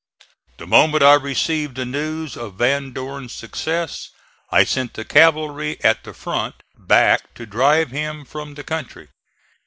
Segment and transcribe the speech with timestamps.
[0.57, 4.09] The moment I received the news of Van Dorn's success
[4.49, 9.09] I sent the cavalry at the front back to drive him from the country.